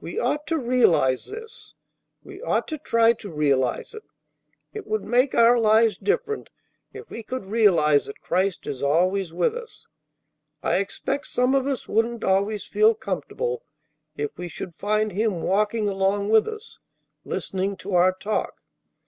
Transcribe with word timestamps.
We 0.00 0.18
ought 0.18 0.48
to 0.48 0.58
realize 0.58 1.26
this. 1.26 1.74
We 2.24 2.42
ought 2.42 2.66
to 2.66 2.76
try 2.76 3.12
to 3.12 3.32
realize 3.32 3.94
it. 3.94 4.02
It 4.74 4.84
would 4.84 5.04
make 5.04 5.32
our 5.32 5.60
lives 5.60 5.96
different 5.96 6.50
if 6.92 7.08
we 7.08 7.22
could 7.22 7.46
realize 7.46 8.06
that 8.06 8.20
Christ 8.20 8.66
is 8.66 8.82
always 8.82 9.32
with 9.32 9.54
us. 9.54 9.86
I 10.60 10.78
expect 10.78 11.28
some 11.28 11.54
of 11.54 11.68
us 11.68 11.86
wouldn't 11.86 12.24
always 12.24 12.64
feel 12.64 12.96
comfortable 12.96 13.62
if 14.16 14.36
we 14.36 14.48
should 14.48 14.74
find 14.74 15.12
Him 15.12 15.40
walking 15.40 15.88
along 15.88 16.30
with 16.30 16.48
us, 16.48 16.80
listening 17.24 17.76
to 17.76 17.94
our 17.94 18.12
talk. 18.12 18.56